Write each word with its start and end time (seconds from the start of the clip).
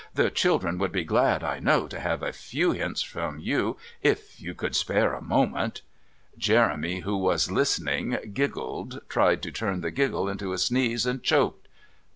"The 0.15 0.31
children 0.31 0.79
would 0.79 0.91
be 0.91 1.03
glad, 1.03 1.43
I 1.43 1.59
know, 1.59 1.85
to 1.87 1.99
have 1.99 2.23
a 2.23 2.33
few 2.33 2.71
hints 2.71 3.03
from 3.03 3.37
you 3.37 3.77
if 4.01 4.41
you 4.41 4.55
could 4.55 4.75
spare 4.75 5.13
a 5.13 5.21
moment" 5.21 5.83
Jeremy, 6.39 7.01
who 7.01 7.15
was 7.17 7.51
listening, 7.51 8.17
giggled, 8.33 9.01
tried 9.09 9.43
to 9.43 9.51
turn 9.51 9.81
the 9.81 9.91
giggle 9.91 10.27
into 10.27 10.53
a 10.53 10.57
sneeze 10.57 11.05
and 11.05 11.21
choked. 11.21 11.67